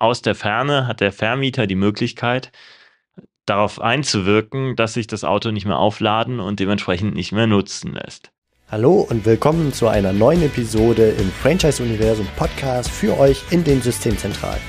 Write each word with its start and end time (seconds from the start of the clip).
aus 0.00 0.22
der 0.22 0.34
Ferne 0.34 0.86
hat 0.86 1.00
der 1.00 1.12
Vermieter 1.12 1.66
die 1.66 1.76
Möglichkeit, 1.76 2.50
darauf 3.44 3.80
einzuwirken, 3.80 4.74
dass 4.74 4.94
sich 4.94 5.06
das 5.06 5.24
Auto 5.24 5.50
nicht 5.50 5.66
mehr 5.66 5.78
aufladen 5.78 6.40
und 6.40 6.58
dementsprechend 6.58 7.14
nicht 7.14 7.32
mehr 7.32 7.46
nutzen 7.46 7.92
lässt. 7.92 8.30
Hallo 8.70 9.06
und 9.10 9.26
willkommen 9.26 9.72
zu 9.72 9.88
einer 9.88 10.12
neuen 10.12 10.42
Episode 10.42 11.10
im 11.10 11.30
Franchise-Universum 11.30 12.26
Podcast 12.36 12.88
für 12.88 13.18
euch 13.18 13.42
in 13.50 13.62
den 13.62 13.82
Systemzentralen. 13.82 14.60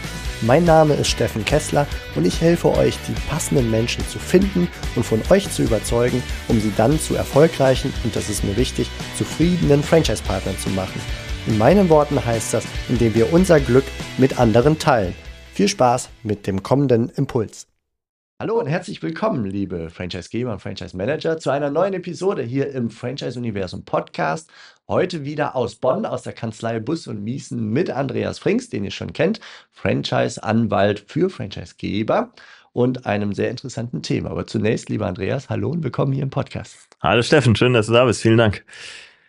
Mein 0.41 0.65
Name 0.65 0.95
ist 0.95 1.07
Steffen 1.07 1.45
Kessler 1.45 1.87
und 2.15 2.25
ich 2.25 2.41
helfe 2.41 2.75
euch, 2.75 2.97
die 3.07 3.13
passenden 3.29 3.69
Menschen 3.69 4.05
zu 4.07 4.17
finden 4.17 4.67
und 4.95 5.03
von 5.03 5.21
euch 5.29 5.49
zu 5.49 5.61
überzeugen, 5.61 6.21
um 6.47 6.59
sie 6.59 6.73
dann 6.75 6.99
zu 6.99 7.15
erfolgreichen 7.15 7.93
und 8.03 8.15
das 8.15 8.27
ist 8.27 8.43
mir 8.43 8.57
wichtig, 8.57 8.89
zufriedenen 9.17 9.83
Franchise-Partnern 9.83 10.57
zu 10.57 10.71
machen. 10.71 10.99
In 11.47 11.57
meinen 11.57 11.89
Worten 11.89 12.23
heißt 12.23 12.55
das, 12.55 12.65
indem 12.89 13.15
wir 13.15 13.31
unser 13.31 13.59
Glück 13.59 13.85
mit 14.17 14.39
anderen 14.39 14.77
teilen. 14.77 15.13
Viel 15.53 15.67
Spaß 15.67 16.09
mit 16.23 16.47
dem 16.47 16.63
kommenden 16.63 17.09
Impuls. 17.09 17.67
Hallo 18.39 18.57
und 18.57 18.67
herzlich 18.67 19.03
willkommen, 19.03 19.45
liebe 19.45 19.89
Franchise-Geber 19.89 20.53
und 20.53 20.61
Franchise-Manager, 20.61 21.39
zu 21.39 21.49
einer 21.49 21.69
neuen 21.69 21.93
Episode 21.93 22.41
hier 22.41 22.71
im 22.71 22.89
Franchise-Universum 22.89 23.83
Podcast. 23.83 24.49
Heute 24.87 25.25
wieder 25.25 25.55
aus 25.55 25.75
Bonn, 25.75 26.05
aus 26.05 26.23
der 26.23 26.31
Kanzlei 26.31 26.79
Bus 26.79 27.05
und 27.05 27.21
Miesen 27.21 27.69
mit 27.69 27.89
Andreas 27.89 28.39
Frings, 28.39 28.69
den 28.69 28.85
ihr 28.85 28.91
schon 28.91 29.11
kennt, 29.11 29.41
Franchise-Anwalt 29.71 31.03
für 31.05 31.29
Franchise-Geber 31.29 32.31
und 32.71 33.05
einem 33.05 33.33
sehr 33.33 33.51
interessanten 33.51 34.01
Thema. 34.01 34.31
Aber 34.31 34.47
zunächst, 34.47 34.89
lieber 34.89 35.05
Andreas, 35.05 35.49
hallo 35.49 35.69
und 35.69 35.83
willkommen 35.83 36.13
hier 36.13 36.23
im 36.23 36.29
Podcast. 36.29 36.77
Hallo 37.01 37.21
Steffen, 37.21 37.57
schön, 37.57 37.73
dass 37.73 37.87
du 37.87 37.93
da 37.93 38.05
bist. 38.05 38.21
Vielen 38.21 38.37
Dank. 38.37 38.63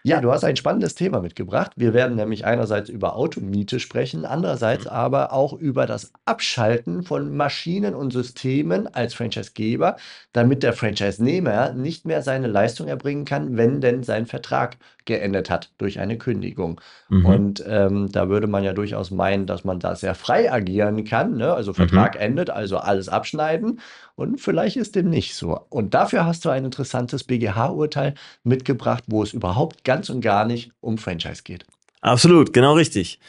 Ja, 0.04 0.20
du 0.20 0.32
hast 0.32 0.42
ein 0.42 0.56
spannendes 0.56 0.96
Thema 0.96 1.20
mitgebracht. 1.20 1.72
Wir 1.76 1.94
werden 1.94 2.16
nämlich 2.16 2.44
einerseits 2.44 2.88
über 2.88 3.14
Automiete 3.14 3.78
sprechen, 3.78 4.24
andererseits 4.24 4.88
aber 4.88 5.32
auch 5.32 5.52
über 5.52 5.86
das 5.86 6.12
Abschalten 6.24 7.04
von 7.04 7.36
Maschinen 7.36 7.94
und 7.94 8.12
Systemen 8.12 8.92
als 8.92 9.14
Franchisegeber, 9.14 9.96
damit 10.32 10.64
der 10.64 10.72
Franchise-Nehmer 10.72 11.74
nicht 11.74 12.04
mehr 12.04 12.22
seine 12.22 12.48
Leistung 12.48 12.88
erbringen 12.88 13.24
kann, 13.24 13.56
wenn 13.56 13.80
denn 13.80 14.02
sein 14.02 14.26
Vertrag 14.26 14.76
geendet 15.04 15.50
hat 15.50 15.70
durch 15.78 16.00
eine 16.00 16.18
Kündigung. 16.18 16.80
Mhm. 17.08 17.26
Und 17.26 17.64
ähm, 17.66 18.10
da 18.10 18.28
würde 18.28 18.46
man 18.48 18.64
ja 18.64 18.72
durchaus 18.72 19.10
meinen, 19.10 19.46
dass 19.46 19.64
man 19.64 19.78
da 19.78 19.94
sehr 19.94 20.14
frei 20.14 20.52
agieren 20.52 21.04
kann. 21.04 21.36
Ne? 21.36 21.52
Also 21.52 21.72
Vertrag 21.72 22.16
mhm. 22.16 22.20
endet, 22.22 22.50
also 22.50 22.78
alles 22.78 23.08
abschneiden. 23.08 23.80
Und 24.14 24.40
vielleicht 24.40 24.76
ist 24.76 24.94
dem 24.94 25.10
nicht 25.10 25.34
so. 25.34 25.58
Und 25.68 25.94
dafür 25.94 26.26
hast 26.26 26.44
du 26.44 26.50
ein 26.50 26.64
interessantes 26.64 27.24
BGH-Urteil 27.24 28.14
mitgebracht, 28.44 29.04
wo 29.06 29.22
es 29.22 29.32
überhaupt 29.32 29.84
ganz 29.84 30.10
und 30.10 30.20
gar 30.20 30.44
nicht 30.44 30.72
um 30.80 30.98
Franchise 30.98 31.42
geht. 31.42 31.64
Absolut, 32.00 32.52
genau 32.52 32.74
richtig. 32.74 33.20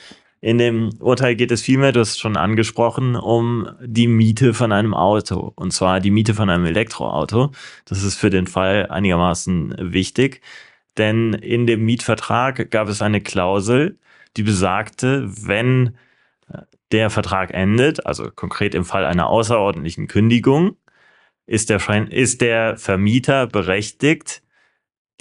In 0.41 0.57
dem 0.57 0.89
Urteil 0.99 1.37
geht 1.37 1.51
es 1.51 1.61
vielmehr, 1.61 1.93
du 1.93 2.01
hast 2.01 2.09
es 2.09 2.19
schon 2.19 2.35
angesprochen, 2.35 3.15
um 3.15 3.69
die 3.81 4.07
Miete 4.07 4.53
von 4.53 4.73
einem 4.73 4.93
Auto. 4.93 5.53
Und 5.55 5.71
zwar 5.71 6.01
die 6.01 6.11
Miete 6.11 6.33
von 6.33 6.49
einem 6.49 6.65
Elektroauto. 6.65 7.51
Das 7.85 8.03
ist 8.03 8.15
für 8.15 8.29
den 8.29 8.45
Fall 8.45 8.87
einigermaßen 8.87 9.75
wichtig. 9.79 10.41
Denn 10.97 11.33
in 11.33 11.65
dem 11.65 11.85
Mietvertrag 11.85 12.69
gab 12.71 12.89
es 12.89 13.01
eine 13.01 13.21
Klausel, 13.21 13.97
die 14.35 14.43
besagte, 14.43 15.29
wenn 15.29 15.95
der 16.91 17.09
Vertrag 17.09 17.51
endet, 17.53 18.05
also 18.05 18.29
konkret 18.31 18.75
im 18.75 18.85
Fall 18.85 19.05
einer 19.05 19.27
außerordentlichen 19.27 20.07
Kündigung, 20.07 20.77
ist 21.45 21.69
der, 21.69 21.81
ist 22.11 22.41
der 22.41 22.77
Vermieter 22.77 23.47
berechtigt, 23.47 24.43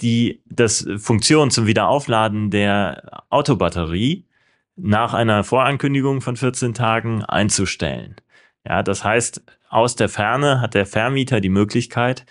die 0.01 0.41
das 0.45 0.87
Funktion 0.97 1.51
zum 1.51 1.67
Wiederaufladen 1.67 2.49
der 2.49 3.23
Autobatterie 3.29 4.27
nach 4.75 5.13
einer 5.13 5.43
Vorankündigung 5.43 6.21
von 6.21 6.35
14 6.35 6.73
Tagen 6.73 7.23
einzustellen. 7.23 8.15
Ja, 8.65 8.81
das 8.81 9.03
heißt, 9.03 9.43
aus 9.69 9.95
der 9.95 10.09
Ferne 10.09 10.61
hat 10.61 10.73
der 10.73 10.85
Vermieter 10.85 11.41
die 11.41 11.49
Möglichkeit, 11.49 12.25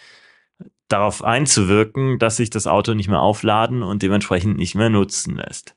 darauf 0.88 1.24
einzuwirken, 1.24 2.18
dass 2.18 2.36
sich 2.36 2.50
das 2.50 2.66
Auto 2.66 2.94
nicht 2.94 3.08
mehr 3.08 3.20
aufladen 3.20 3.82
und 3.82 4.02
dementsprechend 4.02 4.58
nicht 4.58 4.74
mehr 4.74 4.90
nutzen 4.90 5.36
lässt. 5.36 5.74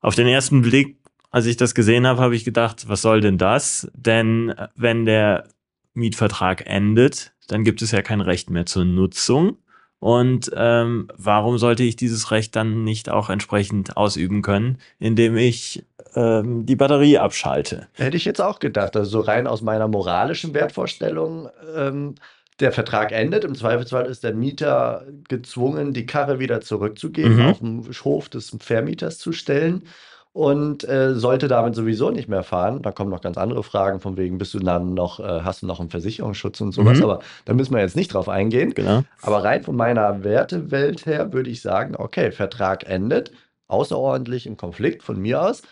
Auf 0.00 0.14
den 0.14 0.26
ersten 0.26 0.62
Blick, 0.62 1.01
als 1.32 1.46
ich 1.46 1.56
das 1.56 1.74
gesehen 1.74 2.06
habe, 2.06 2.20
habe 2.20 2.36
ich 2.36 2.44
gedacht, 2.44 2.88
was 2.88 3.02
soll 3.02 3.22
denn 3.22 3.38
das? 3.38 3.90
Denn 3.94 4.54
wenn 4.76 5.06
der 5.06 5.48
Mietvertrag 5.94 6.66
endet, 6.66 7.32
dann 7.48 7.64
gibt 7.64 7.82
es 7.82 7.90
ja 7.90 8.02
kein 8.02 8.20
Recht 8.20 8.50
mehr 8.50 8.66
zur 8.66 8.84
Nutzung. 8.84 9.56
Und 9.98 10.50
ähm, 10.54 11.08
warum 11.16 11.58
sollte 11.58 11.84
ich 11.84 11.96
dieses 11.96 12.30
Recht 12.32 12.54
dann 12.54 12.84
nicht 12.84 13.08
auch 13.08 13.30
entsprechend 13.30 13.96
ausüben 13.96 14.42
können, 14.42 14.78
indem 14.98 15.36
ich 15.36 15.84
ähm, 16.14 16.66
die 16.66 16.76
Batterie 16.76 17.18
abschalte? 17.18 17.88
Hätte 17.94 18.16
ich 18.16 18.26
jetzt 18.26 18.40
auch 18.40 18.58
gedacht. 18.58 18.94
Also 18.94 19.10
so 19.10 19.20
rein 19.20 19.46
aus 19.46 19.62
meiner 19.62 19.88
moralischen 19.88 20.52
Wertvorstellung 20.52 21.48
ähm, 21.74 22.16
der 22.60 22.72
Vertrag 22.72 23.10
endet. 23.12 23.44
Im 23.44 23.54
Zweifelsfall 23.54 24.06
ist 24.06 24.22
der 24.22 24.34
Mieter 24.34 25.06
gezwungen, 25.28 25.94
die 25.94 26.04
Karre 26.04 26.38
wieder 26.38 26.60
zurückzugeben, 26.60 27.36
mhm. 27.36 27.46
auf 27.46 27.58
dem 27.60 27.84
Hof 28.04 28.28
des 28.28 28.54
Vermieters 28.60 29.18
zu 29.18 29.32
stellen 29.32 29.84
und 30.32 30.88
äh, 30.88 31.14
sollte 31.14 31.46
damit 31.46 31.74
sowieso 31.74 32.10
nicht 32.10 32.28
mehr 32.28 32.42
fahren. 32.42 32.80
Da 32.80 32.90
kommen 32.90 33.10
noch 33.10 33.20
ganz 33.20 33.36
andere 33.36 33.62
Fragen, 33.62 34.00
von 34.00 34.16
wegen, 34.16 34.38
bist 34.38 34.54
du 34.54 34.60
dann 34.60 34.94
noch, 34.94 35.20
äh, 35.20 35.40
hast 35.42 35.62
du 35.62 35.66
noch 35.66 35.78
einen 35.78 35.90
Versicherungsschutz 35.90 36.60
und 36.62 36.72
sowas, 36.72 36.98
mhm. 36.98 37.04
aber 37.04 37.20
da 37.44 37.52
müssen 37.52 37.74
wir 37.74 37.82
jetzt 37.82 37.96
nicht 37.96 38.14
drauf 38.14 38.28
eingehen. 38.28 38.72
Genau. 38.74 39.02
Aber 39.20 39.44
rein 39.44 39.62
von 39.62 39.76
meiner 39.76 40.24
Wertewelt 40.24 41.04
her 41.04 41.32
würde 41.32 41.50
ich 41.50 41.60
sagen, 41.60 41.94
okay, 41.96 42.32
Vertrag 42.32 42.88
endet, 42.88 43.32
außerordentlich 43.68 44.46
im 44.46 44.56
Konflikt 44.56 45.02
von 45.02 45.20
mir 45.20 45.42
aus. 45.42 45.62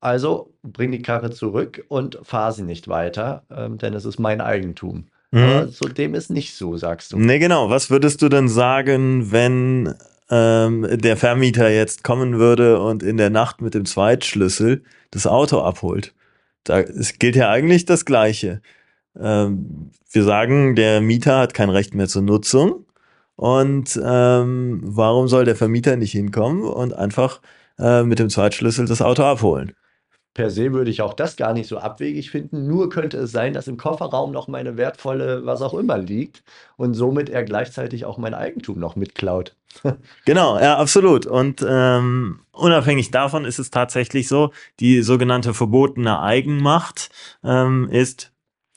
Also 0.00 0.52
bring 0.62 0.92
die 0.92 1.00
Karre 1.00 1.30
zurück 1.30 1.82
und 1.88 2.18
fahr 2.22 2.52
sie 2.52 2.62
nicht 2.62 2.88
weiter, 2.88 3.44
ähm, 3.50 3.78
denn 3.78 3.94
es 3.94 4.04
ist 4.04 4.18
mein 4.18 4.42
Eigentum. 4.42 5.06
Mhm. 5.30 5.42
Aber 5.42 5.68
so 5.68 5.88
dem 5.88 6.14
ist 6.14 6.28
nicht 6.28 6.54
so, 6.54 6.76
sagst 6.76 7.12
du. 7.12 7.18
Nee, 7.18 7.38
genau. 7.38 7.70
Was 7.70 7.88
würdest 7.88 8.20
du 8.20 8.28
denn 8.28 8.48
sagen, 8.48 9.32
wenn 9.32 9.94
ähm, 10.30 10.86
der 10.90 11.16
Vermieter 11.16 11.70
jetzt 11.70 12.04
kommen 12.04 12.38
würde 12.38 12.80
und 12.80 13.02
in 13.02 13.16
der 13.16 13.30
Nacht 13.30 13.60
mit 13.60 13.74
dem 13.74 13.84
Zweitschlüssel 13.84 14.82
das 15.10 15.26
Auto 15.26 15.60
abholt? 15.60 16.14
Da 16.64 16.80
es 16.80 17.18
gilt 17.18 17.36
ja 17.36 17.50
eigentlich 17.50 17.84
das 17.84 18.04
Gleiche. 18.04 18.62
Ähm, 19.18 19.90
wir 20.10 20.24
sagen, 20.24 20.74
der 20.76 21.00
Mieter 21.00 21.38
hat 21.38 21.54
kein 21.54 21.70
Recht 21.70 21.94
mehr 21.94 22.08
zur 22.08 22.22
Nutzung. 22.22 22.86
Und 23.36 24.00
ähm, 24.02 24.80
warum 24.82 25.28
soll 25.28 25.44
der 25.44 25.56
Vermieter 25.56 25.96
nicht 25.96 26.12
hinkommen 26.12 26.62
und 26.62 26.94
einfach 26.94 27.40
äh, 27.78 28.04
mit 28.04 28.18
dem 28.18 28.30
Zweitschlüssel 28.30 28.86
das 28.86 29.02
Auto 29.02 29.24
abholen? 29.24 29.72
Per 30.34 30.50
se 30.50 30.72
würde 30.72 30.90
ich 30.90 31.00
auch 31.00 31.14
das 31.14 31.36
gar 31.36 31.52
nicht 31.52 31.68
so 31.68 31.78
abwegig 31.78 32.30
finden. 32.30 32.66
Nur 32.66 32.90
könnte 32.90 33.18
es 33.18 33.30
sein, 33.30 33.54
dass 33.54 33.68
im 33.68 33.76
Kofferraum 33.76 34.32
noch 34.32 34.48
meine 34.48 34.76
wertvolle, 34.76 35.46
was 35.46 35.62
auch 35.62 35.74
immer 35.74 35.96
liegt 35.96 36.42
und 36.76 36.94
somit 36.94 37.30
er 37.30 37.44
gleichzeitig 37.44 38.04
auch 38.04 38.18
mein 38.18 38.34
Eigentum 38.34 38.80
noch 38.80 38.96
mitklaut. 38.96 39.54
genau, 40.24 40.58
ja, 40.58 40.76
absolut. 40.76 41.26
Und 41.26 41.64
ähm, 41.66 42.40
unabhängig 42.50 43.12
davon 43.12 43.44
ist 43.44 43.60
es 43.60 43.70
tatsächlich 43.70 44.26
so, 44.26 44.50
die 44.80 45.02
sogenannte 45.02 45.54
verbotene 45.54 46.20
Eigenmacht 46.20 47.10
ähm, 47.44 47.88
ist 47.88 48.33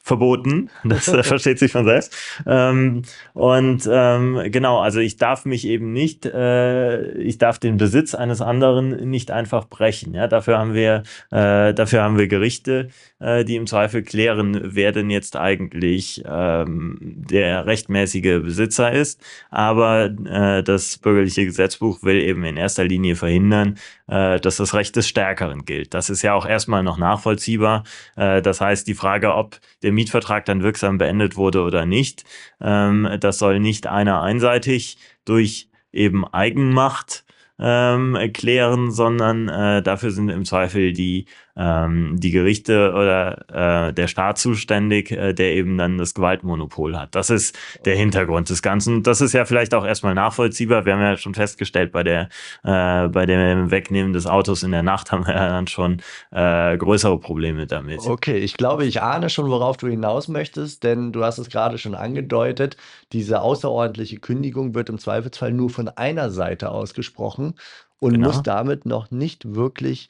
verboten. 0.07 0.69
Das 0.87 1.07
äh, 1.09 1.21
versteht 1.21 1.59
sich 1.59 1.71
von 1.71 1.85
selbst. 1.85 2.15
Ähm, 2.45 3.01
und 3.33 3.87
ähm, 3.91 4.41
genau, 4.45 4.79
also 4.79 4.99
ich 4.99 5.17
darf 5.17 5.45
mich 5.45 5.67
eben 5.67 5.91
nicht, 5.91 6.25
äh, 6.25 7.11
ich 7.17 7.37
darf 7.37 7.59
den 7.59 7.77
Besitz 7.77 8.15
eines 8.15 8.41
anderen 8.41 9.09
nicht 9.09 9.31
einfach 9.31 9.65
brechen. 9.67 10.13
Ja, 10.13 10.27
dafür 10.27 10.57
haben 10.57 10.73
wir, 10.73 11.03
äh, 11.29 11.73
dafür 11.73 12.03
haben 12.03 12.17
wir 12.17 12.27
Gerichte, 12.27 12.87
äh, 13.19 13.43
die 13.43 13.57
im 13.57 13.67
Zweifel 13.67 14.01
klären, 14.01 14.59
wer 14.63 14.93
denn 14.93 15.09
jetzt 15.09 15.35
eigentlich 15.35 16.23
ähm, 16.25 16.97
der 17.01 17.65
rechtmäßige 17.65 18.41
Besitzer 18.41 18.91
ist. 18.91 19.21
Aber 19.51 20.05
äh, 20.05 20.63
das 20.63 20.97
bürgerliche 20.97 21.45
Gesetzbuch 21.45 22.01
will 22.03 22.21
eben 22.21 22.45
in 22.45 22.55
erster 22.55 22.85
Linie 22.85 23.15
verhindern, 23.15 23.75
äh, 24.07 24.39
dass 24.39 24.57
das 24.57 24.73
Recht 24.73 24.95
des 24.95 25.07
Stärkeren 25.07 25.65
gilt. 25.65 25.93
Das 25.93 26.09
ist 26.09 26.21
ja 26.21 26.33
auch 26.33 26.45
erstmal 26.45 26.83
noch 26.83 26.97
nachvollziehbar. 26.97 27.83
Äh, 28.15 28.41
das 28.41 28.61
heißt, 28.61 28.87
die 28.87 28.93
Frage, 28.93 29.35
ob 29.35 29.59
der 29.83 29.91
Mietvertrag 29.91 30.45
dann 30.45 30.63
wirksam 30.63 30.97
beendet 30.97 31.35
wurde 31.35 31.61
oder 31.61 31.85
nicht, 31.85 32.23
ähm, 32.61 33.09
das 33.19 33.39
soll 33.39 33.59
nicht 33.59 33.87
einer 33.87 34.21
einseitig 34.21 34.97
durch 35.25 35.69
eben 35.91 36.25
Eigenmacht 36.25 37.25
ähm, 37.59 38.15
erklären, 38.15 38.91
sondern 38.91 39.49
äh, 39.49 39.81
dafür 39.81 40.11
sind 40.11 40.29
im 40.29 40.45
Zweifel 40.45 40.93
die 40.93 41.25
ähm, 41.57 42.15
die 42.19 42.31
Gerichte 42.31 42.91
oder 42.93 43.87
äh, 43.89 43.93
der 43.93 44.07
Staat 44.07 44.37
zuständig, 44.37 45.11
äh, 45.11 45.33
der 45.33 45.53
eben 45.53 45.77
dann 45.77 45.97
das 45.97 46.13
Gewaltmonopol 46.13 46.97
hat. 46.97 47.15
Das 47.15 47.29
ist 47.29 47.57
der 47.85 47.95
Hintergrund 47.95 48.49
des 48.49 48.61
Ganzen. 48.61 49.01
Das 49.01 49.21
ist 49.21 49.33
ja 49.33 49.45
vielleicht 49.45 49.73
auch 49.73 49.85
erstmal 49.85 50.13
nachvollziehbar. 50.13 50.85
Wir 50.85 50.93
haben 50.93 51.01
ja 51.01 51.17
schon 51.17 51.33
festgestellt, 51.33 51.91
bei 51.91 52.03
der 52.03 52.29
äh, 52.63 53.07
bei 53.07 53.25
dem 53.25 53.71
Wegnehmen 53.71 54.13
des 54.13 54.27
Autos 54.27 54.63
in 54.63 54.71
der 54.71 54.83
Nacht 54.83 55.11
haben 55.11 55.25
wir 55.25 55.33
ja 55.33 55.47
dann 55.47 55.67
schon 55.67 56.01
äh, 56.31 56.77
größere 56.77 57.19
Probleme 57.19 57.65
damit. 57.65 58.05
Okay, 58.05 58.37
ich 58.37 58.55
glaube, 58.55 58.85
ich 58.85 59.01
ahne 59.01 59.29
schon, 59.29 59.49
worauf 59.49 59.77
du 59.77 59.87
hinaus 59.87 60.27
möchtest, 60.27 60.83
denn 60.83 61.11
du 61.11 61.23
hast 61.23 61.39
es 61.39 61.49
gerade 61.49 61.77
schon 61.77 61.95
angedeutet. 61.95 62.77
Diese 63.13 63.41
außerordentliche 63.41 64.19
Kündigung 64.19 64.75
wird 64.75 64.89
im 64.89 64.99
Zweifelsfall 64.99 65.53
nur 65.53 65.69
von 65.69 65.87
einer 65.87 66.29
Seite 66.29 66.69
ausgesprochen 66.69 67.55
und 67.99 68.13
genau. 68.13 68.27
muss 68.27 68.43
damit 68.43 68.85
noch 68.85 69.09
nicht 69.09 69.55
wirklich 69.55 70.09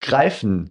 greifen 0.00 0.70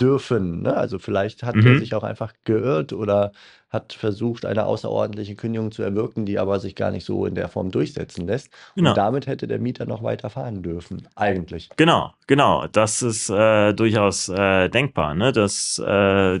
dürfen. 0.00 0.62
Ne? 0.62 0.76
Also 0.76 0.98
vielleicht 0.98 1.42
hat 1.44 1.54
er 1.56 1.72
Mhm. 1.72 1.78
sich 1.78 1.94
auch 1.94 2.02
einfach 2.02 2.32
geirrt 2.44 2.92
oder 2.92 3.32
hat 3.70 3.92
versucht, 3.92 4.44
eine 4.44 4.66
außerordentliche 4.66 5.34
Kündigung 5.36 5.72
zu 5.72 5.82
erwirken, 5.82 6.26
die 6.26 6.38
aber 6.38 6.58
sich 6.60 6.74
gar 6.74 6.90
nicht 6.90 7.04
so 7.04 7.26
in 7.26 7.34
der 7.34 7.48
Form 7.48 7.70
durchsetzen 7.70 8.26
lässt. 8.26 8.48
Und 8.76 8.84
Genau. 8.84 8.94
damit 8.94 9.26
hätte 9.26 9.46
der 9.48 9.58
Mieter 9.58 9.86
noch 9.86 10.02
weiter 10.02 10.30
fahren 10.30 10.62
dürfen, 10.62 11.08
eigentlich. 11.16 11.70
Genau, 11.76 12.12
genau. 12.26 12.66
Das 12.68 13.02
ist 13.02 13.30
äh, 13.30 13.72
durchaus 13.72 14.28
äh, 14.28 14.68
denkbar, 14.68 15.14
ne? 15.14 15.32
dass 15.32 15.80
äh, 15.84 16.40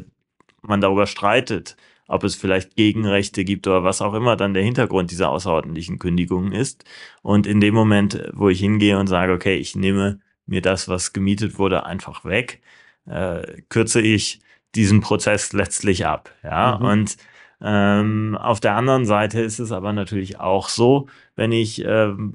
man 0.62 0.80
darüber 0.80 1.06
streitet, 1.06 1.76
ob 2.06 2.24
es 2.24 2.34
vielleicht 2.36 2.76
Gegenrechte 2.76 3.44
gibt 3.44 3.66
oder 3.66 3.82
was 3.84 4.02
auch 4.02 4.14
immer 4.14 4.36
dann 4.36 4.54
der 4.54 4.62
Hintergrund 4.62 5.10
dieser 5.10 5.30
außerordentlichen 5.30 5.98
Kündigungen 5.98 6.52
ist. 6.52 6.84
Und 7.22 7.46
in 7.46 7.60
dem 7.60 7.74
Moment, 7.74 8.30
wo 8.32 8.48
ich 8.48 8.60
hingehe 8.60 8.98
und 8.98 9.06
sage, 9.06 9.32
okay, 9.32 9.56
ich 9.56 9.74
nehme 9.76 10.20
mir 10.46 10.62
das, 10.62 10.88
was 10.88 11.12
gemietet 11.12 11.58
wurde, 11.58 11.86
einfach 11.86 12.24
weg, 12.24 12.60
äh, 13.06 13.62
kürze 13.68 14.00
ich 14.00 14.40
diesen 14.74 15.00
Prozess 15.00 15.52
letztlich 15.52 16.06
ab. 16.06 16.30
Ja, 16.42 16.78
Mhm. 16.78 16.84
und 16.86 17.16
ähm, 17.60 18.36
auf 18.40 18.60
der 18.60 18.74
anderen 18.76 19.06
Seite 19.06 19.40
ist 19.40 19.58
es 19.58 19.72
aber 19.72 19.92
natürlich 19.92 20.40
auch 20.40 20.68
so, 20.68 21.08
wenn 21.36 21.52
ich, 21.52 21.82
ähm, 21.84 22.34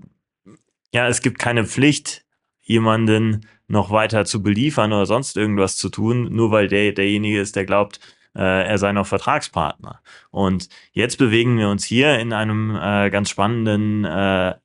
ja, 0.94 1.08
es 1.08 1.22
gibt 1.22 1.40
keine 1.40 1.66
Pflicht, 1.66 2.26
jemanden 2.62 3.46
noch 3.68 3.92
weiter 3.92 4.26
zu 4.26 4.42
beliefern 4.42 4.94
oder 4.94 5.06
sonst 5.06 5.38
irgendwas 5.38 5.78
zu 5.78 5.90
tun, 5.90 6.34
nur 6.34 6.52
weil 6.52 6.68
der 6.68 6.92
derjenige 6.94 7.40
ist, 7.40 7.56
der 7.56 7.66
glaubt, 7.66 8.00
äh, 8.36 8.42
er 8.68 8.78
sei 8.78 8.92
noch 8.92 9.06
Vertragspartner. 9.08 10.02
Und 10.32 10.70
jetzt 10.92 11.18
bewegen 11.18 11.58
wir 11.58 11.70
uns 11.70 11.84
hier 11.84 12.18
in 12.20 12.34
einem 12.34 12.76
äh, 12.76 13.10
ganz 13.12 13.30
spannenden 13.30 14.06
äh, 14.06 14.56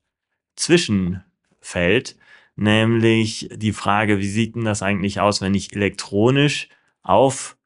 Zwischenfeld, 0.56 2.16
nämlich 2.56 3.48
die 3.54 3.72
Frage, 3.72 4.18
wie 4.18 4.28
sieht 4.28 4.56
denn 4.56 4.64
das 4.64 4.82
eigentlich 4.82 5.20
aus, 5.20 5.40
wenn 5.40 5.54
ich 5.54 5.74
elektronisch 5.74 6.68
auf 7.02 7.56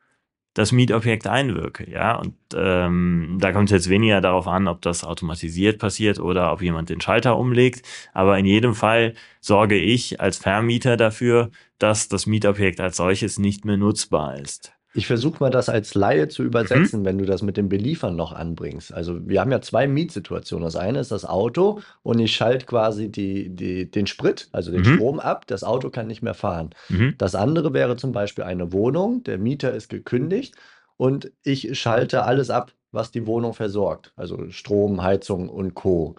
das 0.54 0.72
Mietobjekt 0.72 1.28
einwirke, 1.28 1.88
ja, 1.88 2.16
und 2.16 2.34
ähm, 2.54 3.36
da 3.40 3.52
kommt 3.52 3.70
es 3.70 3.72
jetzt 3.72 3.88
weniger 3.88 4.20
darauf 4.20 4.48
an, 4.48 4.66
ob 4.66 4.82
das 4.82 5.04
automatisiert 5.04 5.78
passiert 5.78 6.18
oder 6.18 6.52
ob 6.52 6.62
jemand 6.62 6.90
den 6.90 7.00
Schalter 7.00 7.38
umlegt, 7.38 7.86
aber 8.12 8.36
in 8.38 8.44
jedem 8.44 8.74
Fall 8.74 9.14
sorge 9.40 9.76
ich 9.76 10.20
als 10.20 10.38
Vermieter 10.38 10.96
dafür, 10.96 11.50
dass 11.78 12.08
das 12.08 12.26
Mietobjekt 12.26 12.80
als 12.80 12.96
solches 12.96 13.38
nicht 13.38 13.64
mehr 13.64 13.76
nutzbar 13.76 14.36
ist. 14.36 14.77
Ich 14.94 15.06
versuche 15.06 15.36
mal 15.40 15.50
das 15.50 15.68
als 15.68 15.94
Laie 15.94 16.26
Mhm. 16.26 16.30
zu 16.30 16.42
übersetzen, 16.42 17.04
wenn 17.04 17.18
du 17.18 17.24
das 17.26 17.42
mit 17.42 17.56
dem 17.56 17.68
Beliefern 17.68 18.16
noch 18.16 18.32
anbringst. 18.32 18.92
Also 18.92 19.26
wir 19.28 19.40
haben 19.40 19.52
ja 19.52 19.60
zwei 19.60 19.86
Mietsituationen. 19.86 20.64
Das 20.64 20.76
eine 20.76 20.98
ist 21.00 21.10
das 21.12 21.24
Auto 21.24 21.80
und 22.02 22.18
ich 22.18 22.34
schalte 22.34 22.66
quasi 22.66 23.10
die, 23.10 23.50
die, 23.54 23.90
den 23.90 24.06
Sprit, 24.06 24.48
also 24.52 24.72
den 24.72 24.80
Mhm. 24.80 24.94
Strom 24.94 25.20
ab. 25.20 25.46
Das 25.46 25.62
Auto 25.62 25.90
kann 25.90 26.06
nicht 26.06 26.22
mehr 26.22 26.34
fahren. 26.34 26.70
Mhm. 26.88 27.14
Das 27.18 27.34
andere 27.34 27.74
wäre 27.74 27.96
zum 27.96 28.12
Beispiel 28.12 28.44
eine 28.44 28.72
Wohnung. 28.72 29.22
Der 29.24 29.38
Mieter 29.38 29.72
ist 29.72 29.88
gekündigt 29.90 30.54
und 30.96 31.30
ich 31.42 31.78
schalte 31.78 32.24
alles 32.24 32.50
ab, 32.50 32.72
was 32.90 33.10
die 33.10 33.26
Wohnung 33.26 33.54
versorgt. 33.54 34.12
Also 34.16 34.48
Strom, 34.50 35.02
Heizung 35.02 35.48
und 35.50 35.74
Co. 35.74 36.16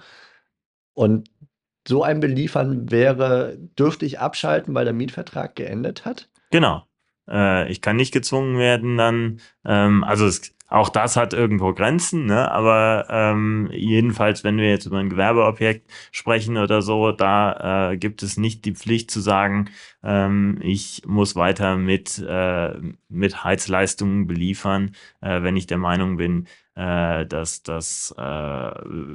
Und 0.94 1.30
so 1.88 2.04
ein 2.04 2.20
Beliefern 2.20 2.92
wäre, 2.92 3.58
dürfte 3.78 4.06
ich 4.06 4.20
abschalten, 4.20 4.76
weil 4.76 4.86
der 4.86 4.94
Mietvertrag 4.94 5.56
geendet 5.56 6.06
hat? 6.06 6.30
Genau. 6.52 6.89
Äh, 7.30 7.70
ich 7.72 7.82
kann 7.82 7.96
nicht 7.96 8.14
gezwungen 8.14 8.58
werden, 8.58 8.98
dann, 8.98 9.40
ähm, 9.66 10.04
also 10.04 10.26
es, 10.26 10.54
auch 10.70 10.90
das 10.90 11.16
hat 11.16 11.34
irgendwo 11.34 11.74
Grenzen, 11.74 12.26
ne? 12.28 12.52
aber 12.52 13.08
ähm, 13.10 13.70
jedenfalls, 13.72 14.44
wenn 14.44 14.58
wir 14.58 14.70
jetzt 14.70 14.86
über 14.86 15.00
ein 15.00 15.10
Gewerbeobjekt 15.10 15.90
sprechen 16.12 16.58
oder 16.58 16.82
so, 16.84 17.12
da 17.12 17.92
äh, 17.92 17.98
gibt 17.98 18.22
es 18.22 18.38
nicht 18.38 18.66
die 18.66 18.76
Pflicht 18.76 19.10
zu 19.10 19.20
sagen, 19.20 19.70
ähm, 20.04 20.60
ich 20.62 21.02
muss 21.08 21.36
weiter 21.36 21.76
mit, 21.76 22.24
äh, 22.26 22.76
mit 23.10 23.44
Heizleistungen 23.44 24.28
beliefern, 24.28 24.96
äh, 25.22 25.42
wenn 25.42 25.58
ich 25.58 25.66
der 25.66 25.80
Meinung 25.80 26.18
bin, 26.18 26.48
äh, 26.76 27.26
dass, 27.26 27.64
dass, 27.64 28.14
äh, 28.18 28.72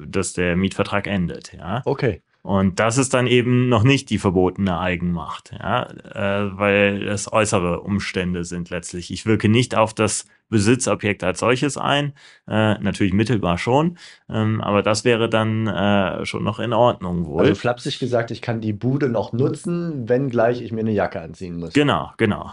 dass 0.06 0.32
der 0.32 0.56
Mietvertrag 0.56 1.06
endet. 1.06 1.52
Ja? 1.52 1.82
Okay. 1.84 2.20
Und 2.44 2.78
das 2.78 2.98
ist 2.98 3.14
dann 3.14 3.26
eben 3.26 3.70
noch 3.70 3.84
nicht 3.84 4.10
die 4.10 4.18
verbotene 4.18 4.78
Eigenmacht, 4.78 5.52
ja, 5.58 5.84
äh, 5.84 6.58
weil 6.58 7.08
es 7.08 7.32
äußere 7.32 7.80
Umstände 7.80 8.44
sind 8.44 8.68
letztlich. 8.68 9.10
Ich 9.10 9.24
wirke 9.24 9.48
nicht 9.48 9.74
auf 9.74 9.94
das 9.94 10.26
Besitzobjekt 10.50 11.24
als 11.24 11.40
solches 11.40 11.78
ein, 11.78 12.12
äh, 12.46 12.74
natürlich 12.80 13.14
mittelbar 13.14 13.56
schon, 13.56 13.96
ähm, 14.28 14.60
aber 14.60 14.82
das 14.82 15.06
wäre 15.06 15.30
dann 15.30 15.66
äh, 15.66 16.26
schon 16.26 16.44
noch 16.44 16.58
in 16.58 16.74
Ordnung 16.74 17.24
wohl. 17.24 17.40
Also 17.40 17.54
flapsig 17.54 17.98
gesagt, 17.98 18.30
ich 18.30 18.42
kann 18.42 18.60
die 18.60 18.74
Bude 18.74 19.08
noch 19.08 19.32
nutzen, 19.32 20.06
wenngleich 20.06 20.60
ich 20.60 20.70
mir 20.70 20.80
eine 20.80 20.92
Jacke 20.92 21.22
anziehen 21.22 21.58
muss. 21.58 21.72
Genau, 21.72 22.12
genau. 22.18 22.52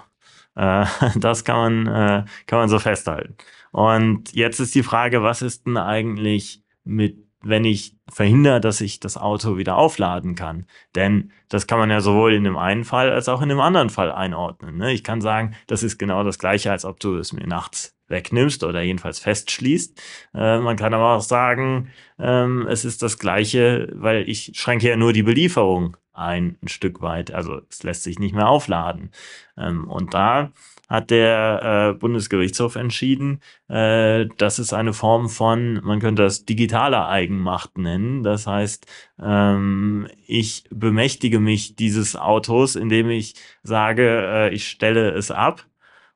Äh, 0.56 0.86
das 1.20 1.44
kann 1.44 1.86
man, 1.86 1.88
äh, 1.88 2.26
kann 2.48 2.60
man 2.60 2.70
so 2.70 2.80
festhalten. 2.80 3.36
Und 3.72 4.34
jetzt 4.34 4.62
ist 4.62 4.74
die 4.74 4.84
Frage, 4.84 5.22
was 5.22 5.42
ist 5.42 5.68
denn 5.68 5.76
eigentlich 5.76 6.64
mit, 6.86 7.18
wenn 7.44 7.66
ich 7.66 7.96
verhindere, 8.10 8.62
dass 8.62 8.82
ich 8.82 9.00
das 9.00 9.18
Auto 9.18 9.58
wieder 9.58 9.78
aufladen 9.78 10.36
kann? 10.36 10.66
Denn 10.96 11.32
das 11.50 11.68
kann 11.68 11.80
man 11.80 11.90
ja 11.90 12.02
sowohl 12.02 12.34
in 12.34 12.44
dem 12.44 12.58
einen 12.58 12.84
Fall 12.84 13.12
als 13.12 13.30
auch 13.30 13.42
in 13.42 13.50
dem 13.50 13.60
anderen 13.60 13.90
Fall 13.90 14.12
einordnen. 14.12 14.78
Ne? 14.78 14.92
Ich 14.92 15.04
kann 15.04 15.22
sagen, 15.22 15.56
das 15.68 15.84
ist 15.84 15.98
genau 15.98 16.24
das 16.24 16.40
Gleiche, 16.40 16.72
als 16.72 16.86
ob 16.86 17.00
du 17.00 17.18
es 17.18 17.34
mir 17.34 17.48
nachts 17.48 17.96
wegnimmst 18.08 18.64
oder 18.64 18.82
jedenfalls 18.82 19.20
festschließt. 19.20 20.02
Äh, 20.36 20.60
man 20.60 20.76
kann 20.76 20.94
aber 20.94 21.16
auch 21.16 21.22
sagen, 21.22 21.90
ähm, 22.20 22.68
es 22.68 22.86
ist 22.86 23.02
das 23.02 23.18
Gleiche, 23.18 23.90
weil 23.94 24.30
ich 24.30 24.52
schränke 24.56 24.90
ja 24.90 24.98
nur 24.98 25.14
die 25.14 25.24
Belieferung 25.24 25.98
ein, 26.14 26.58
ein 26.62 26.68
Stück 26.68 27.02
weit. 27.02 27.32
Also 27.32 27.62
es 27.70 27.84
lässt 27.84 28.04
sich 28.04 28.20
nicht 28.20 28.36
mehr 28.36 28.48
aufladen. 28.48 29.12
Ähm, 29.58 29.90
und 29.90 30.14
da 30.14 30.52
hat 30.92 31.10
der 31.10 31.94
äh, 31.94 31.98
Bundesgerichtshof 31.98 32.76
entschieden, 32.76 33.40
äh, 33.70 34.26
das 34.38 34.60
ist 34.60 34.74
eine 34.74 34.92
Form 34.92 35.30
von, 35.30 35.80
man 35.86 36.02
könnte 36.02 36.24
das 36.24 36.44
digitale 36.44 37.08
Eigenmacht 37.08 37.78
nennen. 37.78 38.24
Das 38.24 38.46
heißt, 38.46 38.86
ähm, 39.24 40.10
ich 40.28 40.66
bemächtige 40.70 41.40
mich 41.40 41.78
dieses 41.78 42.18
Autos, 42.18 42.76
indem 42.76 43.10
ich 43.10 43.36
sage, 43.64 44.50
äh, 44.50 44.54
ich 44.54 44.68
stelle 44.68 45.12
es 45.12 45.32
ab 45.32 45.66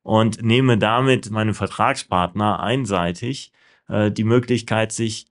und 0.03 0.43
nehme 0.43 0.77
damit 0.77 1.31
meinem 1.31 1.53
Vertragspartner 1.53 2.59
einseitig 2.59 3.53
äh, 3.87 4.11
die 4.11 4.25
Möglichkeit, 4.25 4.91
sich 4.91 5.27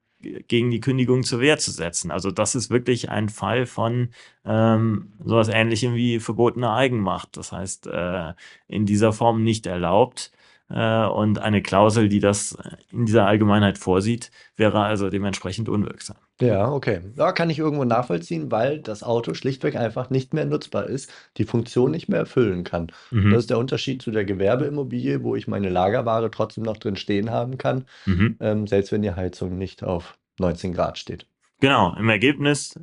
gegen 0.48 0.70
die 0.70 0.80
Kündigung 0.80 1.22
zur 1.22 1.40
Wehr 1.40 1.58
zu 1.58 1.70
setzen. 1.70 2.10
Also 2.10 2.30
das 2.30 2.54
ist 2.54 2.70
wirklich 2.70 3.10
ein 3.10 3.28
Fall 3.28 3.66
von 3.66 4.08
ähm, 4.44 5.12
sowas 5.24 5.48
ähnlichem 5.48 5.94
wie 5.94 6.20
verbotene 6.20 6.72
Eigenmacht. 6.72 7.36
Das 7.36 7.52
heißt, 7.52 7.86
äh, 7.86 8.32
in 8.68 8.86
dieser 8.86 9.12
Form 9.12 9.42
nicht 9.42 9.66
erlaubt. 9.66 10.32
Äh, 10.70 11.06
und 11.06 11.38
eine 11.38 11.62
Klausel, 11.62 12.08
die 12.08 12.20
das 12.20 12.56
in 12.90 13.06
dieser 13.06 13.26
Allgemeinheit 13.26 13.78
vorsieht, 13.78 14.31
wäre 14.56 14.82
also 14.82 15.10
dementsprechend 15.10 15.69
unwirksam. 15.69 16.16
Ja, 16.41 16.69
okay. 16.72 17.00
Ja, 17.17 17.31
kann 17.32 17.48
ich 17.48 17.60
irgendwo 17.60 17.84
nachvollziehen, 17.84 18.50
weil 18.50 18.81
das 18.81 19.03
Auto 19.05 19.34
schlichtweg 19.34 19.76
einfach 19.76 20.10
nicht 20.10 20.34
mehr 20.34 20.44
nutzbar 20.46 20.86
ist, 20.86 21.10
die 21.36 21.44
Funktion 21.44 21.93
nicht 21.93 22.08
mehr 22.08 22.19
erfüllen 22.19 22.64
kann. 22.64 22.88
Mhm. 23.12 23.31
Das 23.31 23.41
ist 23.41 23.50
der 23.50 23.58
Unterschied 23.58 24.03
zu 24.03 24.10
der 24.10 24.24
Gewerbeimmobilie, 24.24 25.22
wo 25.22 25.36
ich 25.36 25.46
meine 25.46 25.69
Lagerware 25.69 26.31
trotzdem 26.32 26.64
noch 26.64 26.76
drin 26.76 26.96
stehen 26.96 27.31
haben 27.31 27.56
kann, 27.56 27.84
Mhm. 28.06 28.36
ähm, 28.41 28.67
selbst 28.67 28.91
wenn 28.91 29.03
die 29.03 29.12
Heizung 29.14 29.56
nicht 29.58 29.84
auf 29.84 30.19
19 30.41 30.72
Grad 30.74 30.98
steht. 30.98 31.26
Genau, 31.60 31.94
im 31.96 32.08
Ergebnis 32.08 32.79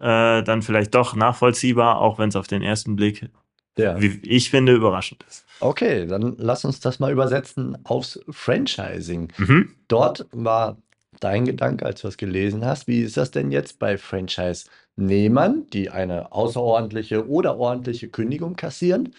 äh, 0.00 0.42
dann 0.42 0.62
vielleicht 0.62 0.94
doch 0.94 1.14
nachvollziehbar, 1.14 2.00
auch 2.00 2.18
wenn 2.18 2.28
es 2.30 2.36
auf 2.36 2.48
den 2.48 2.62
ersten 2.62 2.96
Blick, 2.96 3.30
Ja. 3.78 4.00
wie 4.00 4.20
ich 4.24 4.50
finde, 4.50 4.74
überraschend 4.74 5.24
ist. 5.28 5.46
Okay, 5.60 6.04
dann 6.06 6.34
lass 6.36 6.64
uns 6.64 6.80
das 6.80 6.98
mal 6.98 7.12
übersetzen 7.12 7.78
aufs 7.84 8.20
Franchising. 8.28 9.32
Mhm. 9.38 9.74
Dort 9.86 10.26
war 10.32 10.76
dein 11.20 11.44
Gedanke, 11.44 11.84
als 11.86 12.00
du 12.02 12.08
das 12.08 12.16
gelesen 12.16 12.64
hast, 12.64 12.86
wie 12.86 13.00
ist 13.02 13.16
das 13.16 13.30
denn 13.30 13.50
jetzt 13.52 13.78
bei 13.78 13.98
Franchise-Nehmern, 13.98 15.66
die 15.72 15.90
eine 15.90 16.32
außerordentliche 16.32 17.28
oder 17.28 17.58
ordentliche 17.58 18.08
Kündigung 18.08 18.56
kassieren 18.56 19.14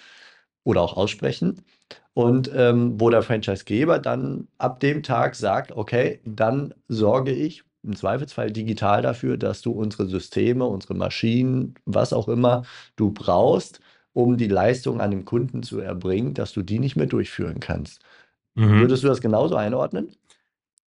oder 0.63 0.81
auch 0.81 0.97
aussprechen 0.97 1.63
und 2.13 2.51
ähm, 2.53 2.99
wo 2.99 3.09
der 3.09 3.21
Franchisegeber 3.23 3.99
dann 3.99 4.47
ab 4.57 4.79
dem 4.79 5.03
Tag 5.03 5.35
sagt, 5.35 5.71
okay, 5.71 6.19
dann 6.25 6.73
sorge 6.87 7.31
ich 7.31 7.63
im 7.83 7.95
Zweifelsfall 7.95 8.51
digital 8.51 9.01
dafür, 9.01 9.37
dass 9.37 9.61
du 9.61 9.71
unsere 9.71 10.05
Systeme, 10.07 10.65
unsere 10.65 10.95
Maschinen, 10.95 11.75
was 11.85 12.11
auch 12.13 12.27
immer 12.27 12.63
du 12.97 13.11
brauchst, 13.11 13.79
um 14.13 14.37
die 14.37 14.47
Leistung 14.47 14.99
an 15.01 15.11
den 15.11 15.25
Kunden 15.25 15.63
zu 15.63 15.79
erbringen, 15.79 16.33
dass 16.33 16.51
du 16.53 16.61
die 16.61 16.79
nicht 16.79 16.95
mehr 16.97 17.05
durchführen 17.07 17.59
kannst. 17.59 18.01
Mhm. 18.55 18.81
Würdest 18.81 19.03
du 19.03 19.07
das 19.07 19.21
genauso 19.21 19.55
einordnen? 19.55 20.15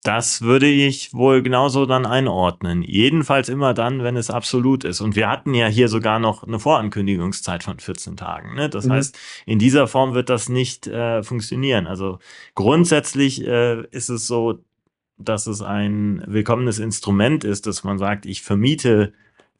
Das 0.04 0.42
würde 0.42 0.66
ich 0.66 1.14
wohl 1.14 1.42
genauso 1.42 1.86
dann 1.86 2.06
einordnen. 2.06 2.82
Jedenfalls 2.82 3.48
immer 3.48 3.72
dann, 3.72 4.02
wenn 4.02 4.16
es 4.16 4.30
absolut 4.30 4.82
ist. 4.82 5.00
Und 5.00 5.14
wir 5.14 5.28
hatten 5.28 5.54
ja 5.54 5.68
hier 5.68 5.88
sogar 5.88 6.18
noch 6.18 6.42
eine 6.42 6.58
Vorankündigungszeit 6.58 7.62
von 7.62 7.78
14 7.78 8.16
Tagen. 8.16 8.54
Ne? 8.56 8.68
Das 8.68 8.86
Mhm. 8.86 8.92
heißt, 8.92 9.18
in 9.46 9.60
dieser 9.60 9.86
Form 9.86 10.14
wird 10.14 10.28
das 10.28 10.48
nicht 10.48 10.88
äh, 10.88 11.22
funktionieren. 11.22 11.86
Also 11.86 12.18
grundsätzlich 12.56 13.46
äh, 13.46 13.86
ist 13.92 14.08
es 14.08 14.26
so, 14.26 14.58
dass 15.18 15.46
es 15.46 15.62
ein 15.62 16.24
willkommenes 16.26 16.80
Instrument 16.80 17.44
ist, 17.44 17.68
dass 17.68 17.84
man 17.84 17.98
sagt, 17.98 18.26
ich 18.26 18.42
vermiete 18.42 19.12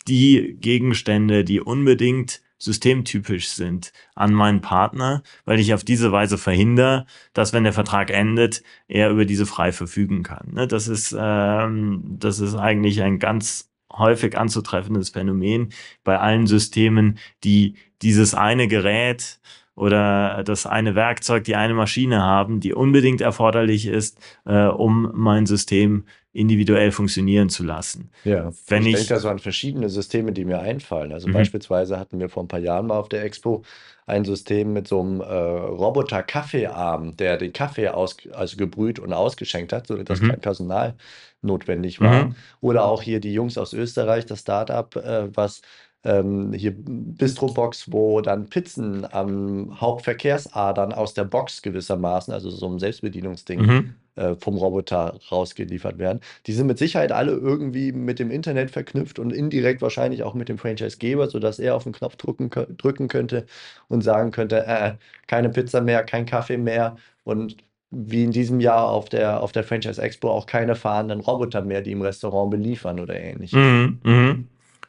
die 0.09 0.57
Gegenstände, 0.61 1.45
die 1.45 1.61
unbedingt 1.61 2.41
systemtypisch 2.63 3.49
sind 3.49 3.93
an 4.15 4.33
meinen 4.33 4.61
Partner, 4.61 5.23
weil 5.45 5.59
ich 5.59 5.75
auf 5.75 5.85
diese 5.85 6.13
Weise 6.13 6.39
verhindere, 6.39 7.07
dass 7.33 7.53
wenn 7.53 7.65
der 7.65 7.73
Vertrag 7.73 8.11
endet, 8.11 8.63
er 8.89 9.11
über 9.11 9.25
diese 9.25 9.47
frei 9.47 9.73
verfügen 9.73 10.23
kann. 10.23 10.53
Ne, 10.53 10.67
das 10.67 10.89
ist, 10.89 11.15
ähm, 11.19 12.03
das 12.19 12.39
ist 12.41 12.55
eigentlich 12.55 13.03
ein 13.03 13.19
ganz 13.19 13.71
häufig 13.93 14.39
anzutreffendes 14.39 15.11
Phänomen 15.11 15.73
bei 16.05 16.19
allen 16.19 16.47
Systemen, 16.47 17.19
die 17.45 17.75
dieses 18.01 18.35
eine 18.35 18.69
Gerät 18.69 19.41
oder 19.75 20.43
das 20.45 20.67
eine 20.67 20.95
Werkzeug, 20.95 21.45
die 21.45 21.57
eine 21.57 21.75
Maschine 21.75 22.23
haben, 22.23 22.61
die 22.61 22.75
unbedingt 22.75 23.21
erforderlich 23.21 23.87
ist, 23.87 24.19
äh, 24.45 24.67
um 24.67 25.11
mein 25.15 25.47
System 25.47 26.05
individuell 26.33 26.93
funktionieren 26.93 27.49
zu 27.51 27.63
lassen. 27.63 28.11
Ja, 28.25 28.53
Wenn 28.67 28.83
ich, 28.83 28.89
ich 28.89 28.95
denke 28.95 29.15
da 29.15 29.21
so 29.21 29.29
an 29.29 29.39
verschiedene 29.39 29.89
Systeme, 29.89 30.33
die 30.33 30.45
mir 30.45 30.61
einfallen. 30.61 31.13
Also 31.13 31.29
mhm. 31.29 31.35
beispielsweise 31.35 31.99
hatten 31.99 32.19
wir 32.19 32.29
vor 32.29 32.43
ein 32.43 32.49
paar 32.49 32.61
Jahren 32.61 32.87
mal 32.87 32.99
auf 32.99 33.09
der 33.09 33.23
Expo 33.23 33.63
ein 34.07 34.25
System 34.25 34.73
mit 34.73 34.89
so 34.89 35.01
einem 35.01 35.21
äh, 35.21 35.25
Roboter-Kaffeearm, 35.25 37.17
der 37.17 37.37
den 37.37 37.53
Kaffee 37.53 37.89
aus, 37.89 38.17
also 38.33 38.57
gebrüht 38.57 38.99
und 38.99 39.13
ausgeschenkt 39.13 39.73
hat, 39.73 39.87
sodass 39.87 40.21
mhm. 40.21 40.31
kein 40.31 40.41
Personal 40.41 40.95
notwendig 41.43 42.01
war. 42.01 42.27
Mhm. 42.27 42.35
Oder 42.61 42.85
auch 42.85 43.03
hier 43.03 43.21
die 43.21 43.33
Jungs 43.33 43.59
aus 43.59 43.73
Österreich, 43.73 44.27
das 44.27 44.41
Startup, 44.41 44.95
äh, 44.97 45.37
was 45.37 45.63
ähm, 46.05 46.53
hier 46.53 46.75
Bistrobox, 46.77 47.93
wo 47.93 48.21
dann 48.21 48.49
Pizzen 48.49 49.07
am 49.13 49.81
Hauptverkehrsadern 49.81 50.93
aus 50.93 51.15
der 51.15 51.25
Box 51.25 51.63
gewissermaßen, 51.63 52.35
also 52.35 52.51
so 52.51 52.69
ein 52.69 52.79
Selbstbedienungsding, 52.79 53.61
mhm. 53.61 53.95
äh, 54.17 54.35
vom 54.35 54.57
Roboter 54.57 55.19
rausgeliefert 55.31 55.99
werden. 55.99 56.21
Die 56.47 56.53
sind 56.53 56.67
mit 56.67 56.79
Sicherheit 56.79 57.13
alle 57.13 57.33
irgendwie 57.33 57.93
mit 57.93 58.19
dem 58.19 58.31
Internet 58.31 58.73
verknüpft 58.73 59.19
und 59.19 59.33
indirekt 59.33 59.81
wahrscheinlich 59.81 60.25
auch 60.25 60.35
mit 60.35 60.49
dem 60.49 60.59
Franchisegeber, 60.59 61.29
sodass 61.31 61.59
er 61.59 61.77
auf 61.77 61.85
den 61.85 61.93
Knopf 61.93 62.17
drücken, 62.17 62.51
drücken 62.51 63.09
könnte 63.09 63.47
und 63.89 64.03
sagen 64.03 64.33
könnte, 64.33 64.67
äh, 64.67 64.95
keine 65.29 65.51
Pizza 65.51 65.81
mehr, 65.81 66.03
kein 66.03 66.27
Kaffee 66.27 66.59
mehr 66.59 66.97
und 67.25 67.57
wie 67.93 68.25
in 68.25 68.33
diesem 68.33 68.59
Jahr 68.61 68.89
auf 68.89 69.09
der, 69.11 69.43
auf 69.43 69.53
der 69.53 69.65
Franchise 69.65 70.01
Expo 70.01 70.31
auch 70.31 70.47
keine 70.47 70.75
fahrenden 70.75 71.21
Roboter 71.21 71.61
mehr, 71.63 71.83
die 71.83 71.93
im 71.93 72.01
Restaurant 72.01 72.51
beliefern 72.51 72.99
oder 72.99 73.15
ähnliches. 73.21 73.59
Mhm, 73.59 74.01
mh. 74.03 74.37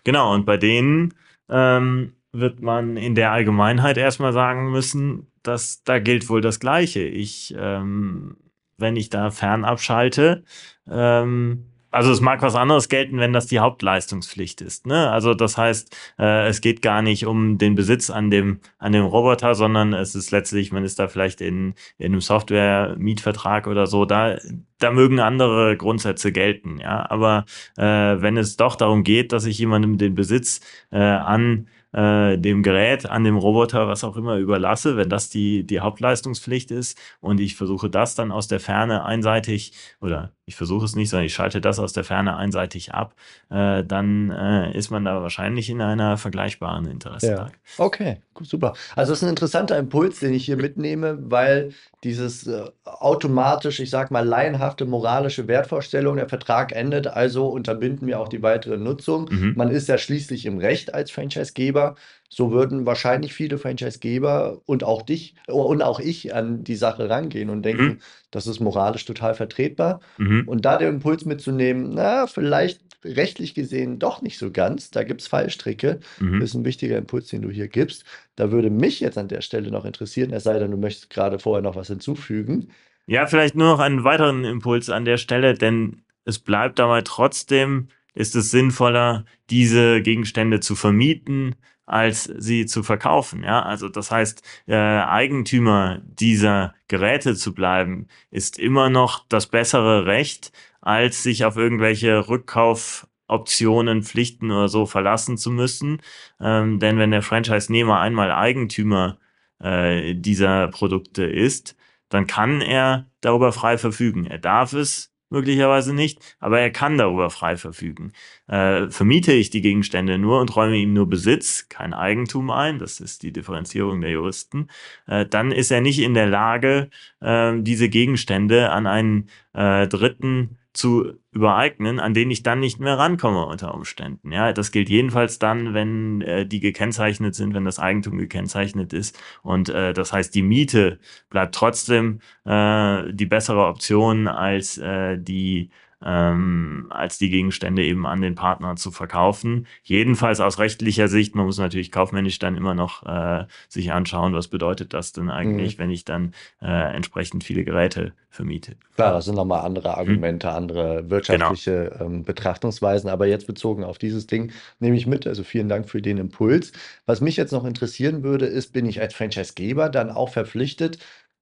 Genau, 0.03 0.33
und 0.33 0.45
bei 0.45 0.57
denen 0.57 1.13
ähm, 1.49 2.13
wird 2.31 2.61
man 2.61 2.97
in 2.97 3.15
der 3.15 3.31
Allgemeinheit 3.31 3.97
erstmal 3.97 4.33
sagen 4.33 4.71
müssen, 4.71 5.27
dass 5.43 5.83
da 5.83 5.99
gilt 5.99 6.29
wohl 6.29 6.41
das 6.41 6.59
Gleiche. 6.59 7.01
Ich, 7.01 7.53
ähm, 7.57 8.37
wenn 8.77 8.95
ich 8.95 9.09
da 9.09 9.31
fernab 9.31 9.79
schalte, 9.79 10.43
ähm, 10.89 11.65
also 11.93 12.11
es 12.11 12.21
mag 12.21 12.41
was 12.41 12.55
anderes 12.55 12.89
gelten, 12.89 13.19
wenn 13.19 13.33
das 13.33 13.47
die 13.47 13.59
Hauptleistungspflicht 13.59 14.61
ist. 14.61 14.87
Ne? 14.87 15.11
Also 15.11 15.33
das 15.33 15.57
heißt, 15.57 15.95
äh, 16.19 16.47
es 16.47 16.61
geht 16.61 16.81
gar 16.81 17.01
nicht 17.01 17.25
um 17.25 17.57
den 17.57 17.75
Besitz 17.75 18.09
an 18.09 18.31
dem, 18.31 18.59
an 18.79 18.91
dem 18.91 19.05
Roboter, 19.05 19.53
sondern 19.53 19.93
es 19.93 20.15
ist 20.15 20.31
letztlich, 20.31 20.71
man 20.71 20.83
ist 20.83 20.99
da 20.99 21.07
vielleicht 21.07 21.39
in, 21.39 21.75
in 21.97 22.07
einem 22.07 22.21
Software-Mietvertrag 22.21 23.67
oder 23.67 23.85
so, 23.85 24.05
da, 24.05 24.37
da 24.79 24.91
mögen 24.91 25.19
andere 25.19 25.77
Grundsätze 25.77 26.31
gelten. 26.31 26.79
Ja? 26.79 27.09
Aber 27.09 27.45
äh, 27.77 27.83
wenn 27.83 28.37
es 28.37 28.57
doch 28.57 28.75
darum 28.75 29.03
geht, 29.03 29.31
dass 29.31 29.45
ich 29.45 29.59
jemandem 29.59 29.97
den 29.97 30.15
Besitz 30.15 30.61
äh, 30.91 30.97
an 30.97 31.67
äh, 31.93 32.37
dem 32.37 32.63
Gerät, 32.63 33.05
an 33.05 33.23
dem 33.23 33.37
Roboter, 33.37 33.87
was 33.87 34.03
auch 34.03 34.17
immer 34.17 34.37
überlasse, 34.37 34.97
wenn 34.97 35.09
das 35.09 35.29
die, 35.29 35.63
die 35.63 35.79
Hauptleistungspflicht 35.79 36.71
ist 36.71 36.99
und 37.21 37.39
ich 37.39 37.55
versuche 37.55 37.89
das 37.89 38.15
dann 38.15 38.31
aus 38.31 38.47
der 38.47 38.59
Ferne 38.59 39.05
einseitig 39.05 39.73
oder 40.01 40.31
ich 40.45 40.55
versuche 40.55 40.85
es 40.85 40.95
nicht, 40.95 41.09
sondern 41.09 41.25
ich 41.25 41.33
schalte 41.33 41.61
das 41.61 41.79
aus 41.79 41.93
der 41.93 42.03
Ferne 42.03 42.35
einseitig 42.35 42.93
ab, 42.93 43.15
äh, 43.49 43.83
dann 43.83 44.29
äh, 44.29 44.77
ist 44.77 44.91
man 44.91 45.05
da 45.05 45.21
wahrscheinlich 45.21 45.69
in 45.69 45.81
einer 45.81 46.17
vergleichbaren 46.17 46.85
Interessenlage. 46.85 47.53
Ja. 47.77 47.85
Okay, 47.85 48.17
super. 48.41 48.73
Also 48.95 49.11
das 49.11 49.19
ist 49.19 49.23
ein 49.23 49.29
interessanter 49.29 49.77
Impuls, 49.77 50.19
den 50.19 50.33
ich 50.33 50.45
hier 50.45 50.57
mitnehme, 50.57 51.17
weil 51.21 51.73
dieses 52.03 52.45
äh, 52.47 52.65
automatisch, 52.83 53.79
ich 53.79 53.89
sag 53.89 54.11
mal, 54.11 54.25
laienhafte 54.25 54.85
moralische 54.85 55.47
Wertvorstellung, 55.47 56.17
der 56.17 56.27
Vertrag 56.27 56.73
endet, 56.73 57.07
also 57.07 57.47
unterbinden 57.47 58.07
wir 58.07 58.19
auch 58.19 58.27
die 58.27 58.41
weitere 58.41 58.77
Nutzung. 58.77 59.29
Mhm. 59.31 59.53
Man 59.55 59.69
ist 59.69 59.87
ja 59.87 59.97
schließlich 59.97 60.45
im 60.45 60.57
Recht 60.57 60.93
als 60.93 61.11
Franchisegeber. 61.11 61.95
So 62.27 62.51
würden 62.51 62.87
wahrscheinlich 62.87 63.33
viele 63.33 63.59
Franchisegeber 63.59 64.59
und 64.65 64.83
auch 64.83 65.03
dich 65.03 65.35
und 65.47 65.83
auch 65.83 65.99
ich 65.99 66.33
an 66.33 66.63
die 66.63 66.75
Sache 66.75 67.07
rangehen 67.07 67.51
und 67.51 67.61
denken, 67.61 67.83
mhm. 67.83 67.99
das 68.31 68.47
ist 68.47 68.59
moralisch 68.59 69.05
total 69.05 69.35
vertretbar. 69.35 70.01
Mhm. 70.17 70.32
Und 70.41 70.65
da 70.65 70.77
den 70.77 70.95
Impuls 70.95 71.25
mitzunehmen, 71.25 71.91
na, 71.93 72.27
vielleicht 72.27 72.81
rechtlich 73.05 73.53
gesehen 73.53 73.99
doch 73.99 74.21
nicht 74.21 74.37
so 74.37 74.51
ganz, 74.51 74.91
da 74.91 75.03
gibt 75.03 75.21
es 75.21 75.27
Fallstricke, 75.27 75.99
mhm. 76.19 76.41
ist 76.41 76.53
ein 76.53 76.65
wichtiger 76.65 76.97
Impuls, 76.97 77.27
den 77.27 77.41
du 77.41 77.49
hier 77.49 77.67
gibst. 77.67 78.05
Da 78.35 78.51
würde 78.51 78.69
mich 78.69 78.99
jetzt 78.99 79.17
an 79.17 79.27
der 79.27 79.41
Stelle 79.41 79.71
noch 79.71 79.85
interessieren, 79.85 80.31
es 80.31 80.43
sei 80.43 80.57
denn, 80.59 80.71
du 80.71 80.77
möchtest 80.77 81.09
gerade 81.09 81.39
vorher 81.39 81.61
noch 81.61 81.75
was 81.75 81.87
hinzufügen. 81.87 82.69
Ja, 83.05 83.27
vielleicht 83.27 83.55
nur 83.55 83.67
noch 83.67 83.79
einen 83.79 84.03
weiteren 84.03 84.45
Impuls 84.45 84.89
an 84.89 85.05
der 85.05 85.17
Stelle, 85.17 85.53
denn 85.53 86.03
es 86.25 86.39
bleibt 86.39 86.79
dabei 86.79 87.01
trotzdem, 87.01 87.89
ist 88.13 88.35
es 88.35 88.51
sinnvoller, 88.51 89.25
diese 89.49 90.01
Gegenstände 90.01 90.59
zu 90.59 90.75
vermieten, 90.75 91.55
als 91.93 92.23
sie 92.23 92.65
zu 92.65 92.81
verkaufen. 92.81 93.43
Ja, 93.43 93.61
also 93.61 93.87
das 93.87 94.09
heißt, 94.09 94.41
äh, 94.67 94.75
Eigentümer 94.75 96.01
dieser 96.03 96.73
Geräte 96.87 97.35
zu 97.35 97.53
bleiben, 97.53 98.07
ist 98.31 98.57
immer 98.57 98.89
noch 98.89 99.27
das 99.29 99.45
bessere 99.45 100.07
Recht, 100.07 100.51
als 100.81 101.21
sich 101.21 101.45
auf 101.45 101.55
irgendwelche 101.55 102.27
Rückkaufoptionen, 102.27 104.01
Pflichten 104.01 104.49
oder 104.49 104.69
so 104.69 104.87
verlassen 104.87 105.37
zu 105.37 105.51
müssen. 105.51 106.01
Ähm, 106.41 106.79
denn 106.79 106.97
wenn 106.97 107.11
der 107.11 107.21
Franchise-Nehmer 107.21 107.99
einmal 107.99 108.31
Eigentümer 108.31 109.19
äh, 109.59 110.15
dieser 110.15 110.69
Produkte 110.69 111.25
ist, 111.25 111.75
dann 112.09 112.25
kann 112.25 112.61
er 112.61 113.05
darüber 113.21 113.51
frei 113.51 113.77
verfügen. 113.77 114.25
Er 114.25 114.39
darf 114.39 114.73
es 114.73 115.12
möglicherweise 115.33 115.93
nicht, 115.93 116.37
aber 116.39 116.61
er 116.61 116.71
kann 116.71 116.97
darüber 116.97 117.29
frei 117.29 117.57
verfügen. 117.57 118.13
Äh, 118.47 118.89
vermiete 118.89 119.33
ich 119.33 119.49
die 119.49 119.61
Gegenstände 119.61 120.17
nur 120.17 120.39
und 120.39 120.55
räume 120.55 120.77
ihm 120.77 120.93
nur 120.93 121.09
Besitz, 121.09 121.67
kein 121.67 121.93
Eigentum 121.93 122.49
ein, 122.51 122.79
das 122.79 123.01
ist 123.01 123.23
die 123.23 123.33
Differenzierung 123.33 123.99
der 123.99 124.11
Juristen, 124.11 124.69
äh, 125.07 125.25
dann 125.25 125.51
ist 125.51 125.71
er 125.71 125.81
nicht 125.81 125.99
in 125.99 126.13
der 126.13 126.27
Lage, 126.27 126.89
äh, 127.19 127.53
diese 127.59 127.89
Gegenstände 127.89 128.69
an 128.71 128.87
einen 128.87 129.29
äh, 129.53 129.87
Dritten 129.87 130.57
zu 130.73 131.13
übereignen, 131.31 131.99
an 131.99 132.15
denen 132.15 132.31
ich 132.31 132.41
dann 132.41 132.59
nicht 132.59 132.79
mehr 132.79 132.97
rankomme 132.97 133.45
unter 133.45 133.73
Umständen. 133.73 134.31
Ja, 134.31 134.53
das 134.53 134.71
gilt 134.71 134.89
jedenfalls 134.89 135.37
dann, 135.37 135.73
wenn 135.73 136.21
äh, 136.21 136.47
die 136.47 136.59
gekennzeichnet 136.59 137.35
sind, 137.35 137.53
wenn 137.53 137.65
das 137.65 137.79
Eigentum 137.79 138.17
gekennzeichnet 138.17 138.91
ist. 138.91 139.17
Und 139.43 139.69
äh, 139.69 139.93
das 139.93 140.11
heißt, 140.11 140.33
die 140.33 140.41
Miete 140.41 140.99
bleibt 141.29 141.53
trotzdem 141.53 142.19
äh, 142.45 143.03
die 143.13 143.27
bessere 143.27 143.65
Option 143.65 144.27
als 144.27 144.79
äh, 144.79 145.17
die 145.19 145.69
ähm, 146.05 146.87
als 146.89 147.17
die 147.17 147.29
Gegenstände 147.29 147.83
eben 147.83 148.05
an 148.05 148.21
den 148.21 148.35
Partner 148.35 148.75
zu 148.75 148.91
verkaufen. 148.91 149.67
Jedenfalls 149.83 150.39
aus 150.39 150.59
rechtlicher 150.59 151.07
Sicht, 151.07 151.35
man 151.35 151.45
muss 151.45 151.57
natürlich 151.57 151.91
kaufmännisch 151.91 152.39
dann 152.39 152.57
immer 152.57 152.73
noch 152.73 153.03
äh, 153.05 153.45
sich 153.69 153.91
anschauen, 153.91 154.33
was 154.33 154.47
bedeutet 154.47 154.93
das 154.93 155.13
denn 155.13 155.29
eigentlich, 155.29 155.77
mhm. 155.77 155.83
wenn 155.83 155.89
ich 155.91 156.05
dann 156.05 156.33
äh, 156.61 156.95
entsprechend 156.95 157.43
viele 157.43 157.63
Geräte 157.63 158.13
vermiete. 158.29 158.75
Klar, 158.95 159.13
das 159.13 159.25
sind 159.25 159.35
nochmal 159.35 159.65
andere 159.65 159.89
mhm. 159.89 159.95
Argumente, 159.95 160.47
mhm. 160.47 160.53
andere 160.53 161.09
wirtschaftliche 161.09 161.91
genau. 161.91 162.05
ähm, 162.05 162.23
Betrachtungsweisen, 162.23 163.09
aber 163.09 163.27
jetzt 163.27 163.47
bezogen 163.47 163.83
auf 163.83 163.97
dieses 163.97 164.27
Ding 164.27 164.51
nehme 164.79 164.97
ich 164.97 165.07
mit, 165.07 165.27
also 165.27 165.43
vielen 165.43 165.69
Dank 165.69 165.89
für 165.89 166.01
den 166.01 166.17
Impuls. 166.17 166.71
Was 167.05 167.21
mich 167.21 167.37
jetzt 167.37 167.51
noch 167.51 167.65
interessieren 167.65 168.23
würde, 168.23 168.45
ist, 168.45 168.73
bin 168.73 168.85
ich 168.85 168.99
als 168.99 169.13
Franchisegeber 169.13 169.89
dann 169.89 170.09
auch 170.09 170.29
verpflichtet, 170.29 170.97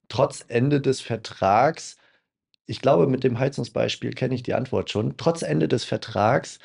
trotz 0.09 0.43
Ende 0.47 0.81
des 0.81 1.01
Vertrags 1.01 1.97
ich 2.71 2.81
glaube, 2.81 3.05
mit 3.07 3.23
dem 3.25 3.37
Heizungsbeispiel 3.37 4.11
kenne 4.13 4.33
ich 4.33 4.43
die 4.43 4.53
Antwort 4.53 4.89
schon. 4.89 5.17
Trotz 5.17 5.41
Ende 5.41 5.67
des 5.67 5.83
Vertrags 5.83 6.59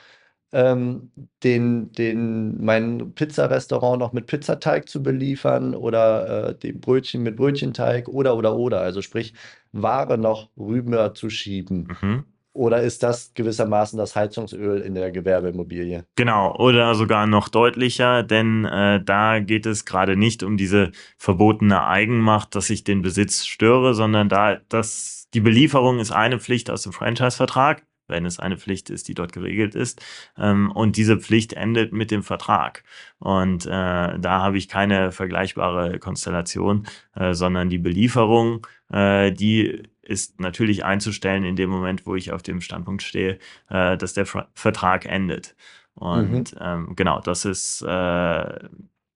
ähm, 0.52 1.10
den, 1.42 1.90
den, 1.92 2.64
mein 2.64 3.12
Pizzarestaurant 3.14 3.98
noch 3.98 4.12
mit 4.12 4.26
Pizzateig 4.26 4.88
zu 4.88 5.02
beliefern 5.02 5.74
oder 5.74 6.50
äh, 6.50 6.58
die 6.58 6.72
Brötchen 6.72 7.22
mit 7.24 7.36
Brötchenteig 7.36 8.08
oder 8.08 8.36
oder 8.36 8.56
oder. 8.56 8.80
Also 8.80 9.02
sprich, 9.02 9.34
Ware 9.72 10.16
noch 10.16 10.50
rüber 10.56 11.14
zu 11.14 11.28
schieben. 11.28 11.88
Mhm. 12.00 12.24
Oder 12.56 12.82
ist 12.82 13.02
das 13.02 13.34
gewissermaßen 13.34 13.98
das 13.98 14.16
Heizungsöl 14.16 14.80
in 14.80 14.94
der 14.94 15.10
Gewerbeimmobilie? 15.10 16.06
Genau, 16.16 16.56
oder 16.56 16.94
sogar 16.94 17.26
noch 17.26 17.50
deutlicher, 17.50 18.22
denn 18.22 18.64
äh, 18.64 19.02
da 19.04 19.40
geht 19.40 19.66
es 19.66 19.84
gerade 19.84 20.16
nicht 20.16 20.42
um 20.42 20.56
diese 20.56 20.90
verbotene 21.18 21.86
Eigenmacht, 21.86 22.54
dass 22.54 22.70
ich 22.70 22.82
den 22.82 23.02
Besitz 23.02 23.44
störe, 23.44 23.92
sondern 23.92 24.30
da 24.30 24.58
das, 24.70 25.28
die 25.34 25.40
Belieferung 25.40 25.98
ist 25.98 26.12
eine 26.12 26.38
Pflicht 26.38 26.70
aus 26.70 26.82
dem 26.82 26.92
Franchise-Vertrag 26.92 27.82
wenn 28.08 28.24
es 28.24 28.38
eine 28.38 28.56
Pflicht 28.56 28.90
ist, 28.90 29.08
die 29.08 29.14
dort 29.14 29.32
geregelt 29.32 29.74
ist. 29.74 30.00
Ähm, 30.38 30.70
und 30.70 30.96
diese 30.96 31.18
Pflicht 31.18 31.54
endet 31.54 31.92
mit 31.92 32.10
dem 32.10 32.22
Vertrag. 32.22 32.84
Und 33.18 33.66
äh, 33.66 33.68
da 33.68 34.42
habe 34.42 34.58
ich 34.58 34.68
keine 34.68 35.12
vergleichbare 35.12 35.98
Konstellation, 35.98 36.86
äh, 37.14 37.34
sondern 37.34 37.68
die 37.68 37.78
Belieferung, 37.78 38.66
äh, 38.92 39.32
die 39.32 39.82
ist 40.06 40.40
natürlich 40.40 40.84
einzustellen 40.84 41.44
in 41.44 41.56
dem 41.56 41.70
Moment, 41.70 42.06
wo 42.06 42.14
ich 42.14 42.32
auf 42.32 42.42
dem 42.42 42.60
Standpunkt 42.60 43.02
stehe, 43.02 43.38
äh, 43.68 43.96
dass 43.96 44.14
der 44.14 44.26
Ver 44.26 44.48
Vertrag 44.54 45.04
endet. 45.06 45.54
Und 45.94 46.52
mhm. 46.54 46.58
ähm, 46.60 46.92
genau, 46.96 47.20
das 47.20 47.44
ist, 47.44 47.82
äh, 47.82 48.58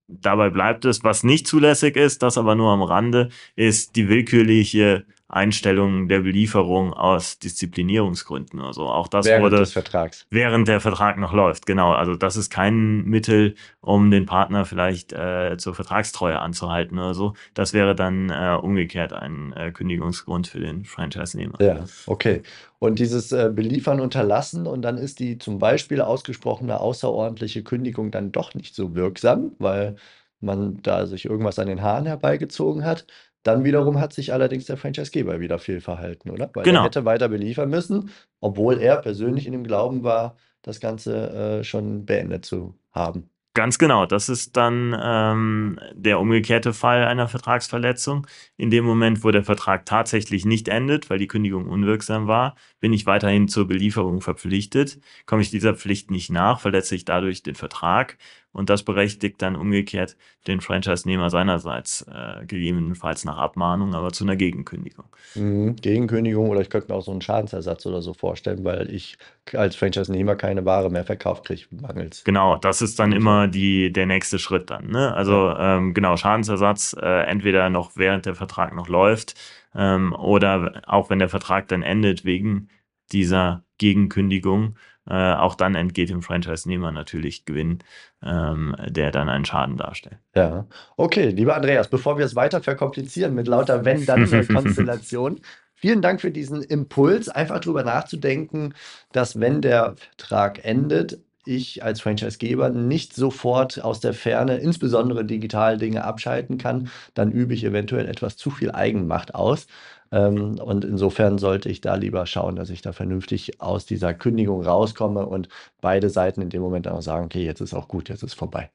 dabei 0.09 0.51
bleibt 0.51 0.85
es. 0.85 1.05
Was 1.05 1.23
nicht 1.23 1.47
zulässig 1.47 1.97
ist, 1.97 2.23
das 2.23 2.39
aber 2.39 2.55
nur 2.55 2.73
am 2.73 2.83
Rande, 2.83 3.29
ist 3.55 3.97
die 3.97 4.09
willkürliche 4.09 5.05
Einstellung 5.33 6.09
der 6.09 6.21
Belieferung 6.21 6.93
aus 6.93 7.39
Disziplinierungsgründen 7.39 8.61
oder 8.61 8.73
so. 8.73 8.89
Auch 8.89 9.07
das 9.07 9.27
während 9.27 9.45
wurde 9.45 9.59
des 9.59 9.73
Vertrags. 9.73 10.27
während 10.31 10.67
der 10.67 10.81
Vertrag 10.81 11.19
noch 11.19 11.33
läuft. 11.33 11.67
Genau. 11.67 11.93
Also 11.93 12.17
das 12.17 12.37
ist 12.37 12.51
kein 12.51 13.05
Mittel, 13.05 13.55
um 13.81 14.11
den 14.11 14.27
Partner 14.27 14.65
vielleicht 14.65 15.13
äh, 15.13 15.57
zur 15.57 15.75
Vertragstreue 15.75 16.39
anzuhalten 16.39 16.99
oder 16.99 17.15
so. 17.15 17.35
Das 17.55 17.73
wäre 17.73 17.95
dann 17.95 18.31
äh, 18.31 18.59
umgekehrt 18.61 19.13
ein 19.13 19.53
äh, 19.53 19.71
Kündigungsgrund 19.71 20.49
für 20.49 20.61
den 20.61 20.85
Franchise-Nehmer. 20.85 21.61
Ja, 21.61 21.85
okay. 22.07 22.43
Und 22.81 22.99
dieses 22.99 23.31
äh, 23.31 23.51
Beliefern 23.55 24.01
unterlassen 24.01 24.67
und 24.67 24.83
dann 24.83 24.99
ist 24.99 25.21
die 25.21 25.39
zum 25.39 25.59
Beispiel 25.59 26.01
ausgesprochene 26.01 26.81
außerordentliche 26.81 27.63
Kündigung 27.63 28.11
dann 28.11 28.33
doch 28.33 28.55
nicht 28.55 28.75
so 28.75 28.95
wirksam, 28.95 29.53
weil 29.59 29.97
man 30.41 30.81
da 30.83 31.07
sich 31.07 31.27
irgendwas 31.27 31.59
an 31.59 31.69
den 31.69 31.83
Haaren 31.83 32.07
herbeigezogen 32.07 32.85
hat. 32.85 33.07
Dann 33.43 33.65
wiederum 33.65 34.01
hat 34.01 34.13
sich 34.13 34.33
allerdings 34.33 34.67
der 34.67 34.77
Franchisegeber 34.77 35.41
wieder 35.41 35.59
fehlverhalten, 35.59 36.31
oder? 36.31 36.51
Weil 36.55 36.65
Genau. 36.65 36.81
er 36.81 36.85
hätte 36.85 37.05
weiter 37.05 37.29
beliefern 37.29 37.71
müssen, 37.71 38.11
obwohl 38.41 38.79
er 38.79 38.97
persönlich 38.99 39.47
in 39.47 39.53
dem 39.53 39.65
Glauben 39.65 40.03
war, 40.03 40.37
das 40.63 40.81
Ganze 40.81 41.61
äh, 41.61 41.65
schon 41.65 42.05
beendet 42.05 42.45
zu 42.45 42.75
haben. 42.93 43.31
Ganz 43.55 43.79
genau, 43.79 44.07
das 44.07 44.29
ist 44.29 44.57
dann 44.57 44.97
ähm, 45.03 45.81
der 45.93 46.21
umgekehrte 46.21 46.73
Fall 46.73 47.05
einer 47.05 47.27
Vertragsverletzung. 47.27 48.27
In 48.57 48.71
dem 48.71 48.85
Moment, 48.85 49.25
wo 49.25 49.33
der 49.33 49.43
Vertrag 49.43 49.87
tatsächlich 49.87 50.45
nicht 50.45 50.69
endet, 50.69 51.11
weil 51.11 51.19
die 51.19 51.27
Kündigung 51.27 51.67
unwirksam 51.67 52.29
war, 52.29 52.55
bin 52.81 52.93
ich 52.93 53.07
weiterhin 53.07 53.49
zur 53.49 53.69
Belieferung 53.69 54.21
verpflichtet. 54.21 54.99
Komme 55.27 55.43
ich 55.43 55.51
dieser 55.51 55.75
Pflicht 55.75 56.11
nicht 56.11 56.31
nach, 56.31 56.61
verletze 56.61 56.95
ich 56.95 57.05
dadurch 57.05 57.43
den 57.43 57.55
Vertrag 57.55 58.17
und 58.53 58.69
das 58.69 58.83
berechtigt 58.83 59.41
dann 59.43 59.55
umgekehrt 59.55 60.17
den 60.47 60.61
Franchise-Nehmer 60.61 61.31
seinerseits 61.31 62.03
äh, 62.03 62.45
gegebenenfalls 62.47 63.25
nach 63.25 63.37
Abmahnung, 63.37 63.95
aber 63.95 64.13
zu 64.13 64.25
einer 64.25 64.35
Gegenkündigung. 64.35 65.05
Mhm. 65.35 65.77
Gegenkündigung 65.77 66.49
oder 66.49 66.61
ich 66.61 66.71
könnte 66.71 66.91
mir 66.91 66.99
auch 66.99 67.05
so 67.05 67.13
einen 67.13 67.21
Schadensersatz 67.21 67.87
oder 67.87 68.03
so 68.03 68.15
vorstellen, 68.15 68.65
weil 68.65 68.93
ich 68.93 69.19
als 69.53 69.77
Franchise-Nehmer 69.77 70.35
keine 70.37 70.65
Ware 70.65 70.91
mehr 70.91 71.05
verkauft 71.05 71.47
kriege, 71.47 71.63
mangels. 71.71 72.25
Genau, 72.25 72.57
das 72.57 72.83
ist 72.83 72.99
dann 72.99 73.13
immer 73.13 73.47
die, 73.47 73.93
der 73.93 74.07
nächste 74.07 74.39
Schritt 74.39 74.71
dann. 74.71 74.89
Ne? 74.89 75.15
Also 75.15 75.55
ähm, 75.57 75.95
genau, 75.95 76.17
Schadensersatz 76.17 76.97
äh, 77.01 77.25
entweder 77.27 77.71
noch 77.71 77.93
während 77.95 78.27
der 78.27 78.35
Vertrag 78.35 78.75
noch 78.75 78.89
läuft 78.89 79.35
ähm, 79.75 80.13
oder 80.13 80.83
auch 80.87 81.11
wenn 81.11 81.19
der 81.19 81.29
Vertrag 81.29 81.69
dann 81.69 81.83
endet 81.83 82.25
wegen 82.25 82.69
dieser 83.13 83.65
Gegenkündigung, 83.79 84.77
äh, 85.09 85.35
auch 85.35 85.55
dann 85.55 85.75
entgeht 85.75 86.11
dem 86.11 86.23
Franchise-Nehmer 86.23 86.93
natürlich 86.93 87.45
Gewinn, 87.45 87.81
ähm, 88.23 88.77
der 88.87 89.11
dann 89.11 89.29
einen 89.29 89.45
Schaden 89.45 89.77
darstellt. 89.77 90.19
Ja, 90.35 90.67
okay, 90.97 91.29
lieber 91.31 91.57
Andreas, 91.57 91.89
bevor 91.89 92.19
wir 92.19 92.25
es 92.25 92.37
weiter 92.37 92.63
verkomplizieren 92.63 93.35
mit 93.35 93.49
lauter 93.49 93.85
Wenn-Dann-Konstellationen, 93.85 95.41
vielen 95.75 96.03
Dank 96.03 96.21
für 96.21 96.31
diesen 96.31 96.63
Impuls, 96.63 97.29
einfach 97.29 97.61
drüber 97.61 97.83
nachzudenken, 97.83 98.75
dass 99.13 99.41
wenn 99.41 99.63
der 99.63 99.97
Vertrag 99.97 100.65
endet, 100.65 101.19
ich 101.51 101.83
als 101.83 102.01
Franchisegeber 102.01 102.71
nicht 102.71 103.15
sofort 103.15 103.83
aus 103.83 104.01
der 104.01 104.15
Ferne, 104.15 104.59
insbesondere 104.59 105.25
digital 105.25 105.79
Dinge 105.79 106.05
abschalten 106.05 106.59
kann, 106.59 106.91
dann 107.15 107.33
übe 107.33 107.55
ich 107.55 107.65
eventuell 107.65 108.09
etwas 108.09 108.37
zu 108.37 108.51
viel 108.51 108.71
Eigenmacht 108.71 109.35
aus. 109.35 109.67
Ähm, 110.13 110.59
und 110.59 110.85
insofern 110.85 111.39
sollte 111.39 111.69
ich 111.69 111.81
da 111.81 111.95
lieber 111.95 112.27
schauen, 112.27 112.57
dass 112.57 112.71
ich 112.71 112.83
da 112.83 112.93
vernünftig 112.93 113.61
aus 113.61 113.87
dieser 113.87 114.15
Kündigung 114.15 114.63
rauskomme 114.63 115.27
und 115.27 115.49
beide 115.81 116.11
Seiten 116.11 116.43
in 116.43 116.51
dem 116.51 116.63
Moment 116.63 116.89
auch 116.89 117.03
sagen, 117.03 117.27
okay, 117.27 117.45
jetzt 117.45 117.61
ist 117.61 117.75
auch 117.75 117.89
gut, 117.89 118.09
jetzt 118.09 118.23
ist 118.23 118.35
vorbei. 118.35 118.71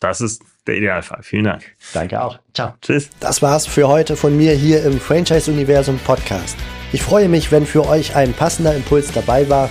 Das 0.00 0.20
ist 0.20 0.42
der 0.66 0.76
Idealfall. 0.76 1.22
Vielen 1.22 1.44
Dank. 1.44 1.64
Danke 1.94 2.22
auch. 2.22 2.38
Ciao. 2.52 2.74
Tschüss. 2.82 3.08
Das 3.20 3.40
war's 3.40 3.66
für 3.66 3.88
heute 3.88 4.16
von 4.16 4.36
mir 4.36 4.52
hier 4.52 4.84
im 4.84 5.00
Franchise 5.00 5.50
Universum 5.50 5.98
Podcast. 5.98 6.58
Ich 6.92 7.02
freue 7.02 7.28
mich, 7.28 7.50
wenn 7.52 7.64
für 7.64 7.86
euch 7.86 8.14
ein 8.14 8.34
passender 8.34 8.74
Impuls 8.74 9.12
dabei 9.12 9.48
war 9.48 9.70